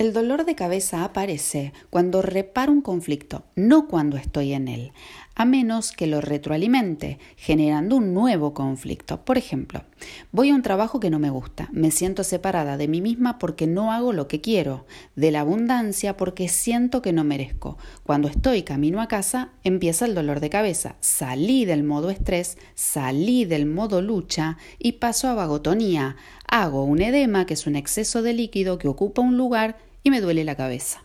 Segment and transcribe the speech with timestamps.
[0.00, 4.92] El dolor de cabeza aparece cuando reparo un conflicto, no cuando estoy en él,
[5.34, 9.22] a menos que lo retroalimente, generando un nuevo conflicto.
[9.26, 9.84] Por ejemplo,
[10.32, 13.66] voy a un trabajo que no me gusta, me siento separada de mí misma porque
[13.66, 14.86] no hago lo que quiero,
[15.16, 17.76] de la abundancia porque siento que no merezco.
[18.02, 20.96] Cuando estoy camino a casa, empieza el dolor de cabeza.
[21.00, 26.16] Salí del modo estrés, salí del modo lucha y paso a vagotonía.
[26.46, 30.20] Hago un edema, que es un exceso de líquido que ocupa un lugar y me
[30.20, 31.04] duele la cabeza.